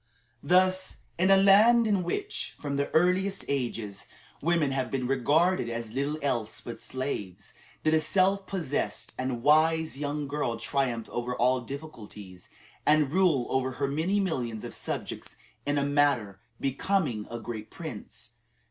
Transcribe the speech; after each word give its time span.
Thus, 0.41 0.95
in 1.19 1.29
a 1.29 1.37
land 1.37 1.85
in 1.85 2.01
which, 2.01 2.55
from 2.59 2.75
the 2.75 2.89
earliest 2.89 3.45
ages, 3.47 4.07
women 4.41 4.71
have 4.71 4.89
been 4.89 5.05
regarded 5.05 5.69
as 5.69 5.91
little 5.91 6.17
else 6.23 6.59
but 6.59 6.81
slaves, 6.81 7.53
did 7.83 7.93
a 7.93 7.99
self 7.99 8.47
possessed 8.47 9.13
and 9.19 9.43
wise 9.43 9.99
young 9.99 10.27
girl 10.27 10.57
triumph 10.57 11.07
over 11.11 11.35
all 11.35 11.61
difficulties, 11.61 12.49
and 12.83 13.11
rule 13.13 13.45
over 13.51 13.73
her 13.73 13.87
many 13.87 14.19
millions 14.19 14.63
of 14.63 14.73
subjects 14.73 15.35
"in 15.67 15.77
a 15.77 15.85
manner 15.85 16.39
becoming 16.59 17.27
a 17.29 17.39
great 17.39 17.69
prince." 17.69 18.31